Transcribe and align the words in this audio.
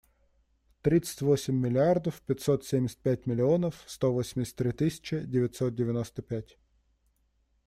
Тридцать 0.81 1.21
восемь 1.21 1.53
миллиардов 1.59 2.23
пятьсот 2.25 2.65
семьдесят 2.65 2.97
пять 3.03 3.27
миллионов 3.27 3.83
сто 3.85 4.11
восемьдесят 4.11 4.55
три 4.55 4.71
тысячи 4.71 5.19
девятьсот 5.19 5.75
девяносто 5.75 6.23
пять. 6.23 6.57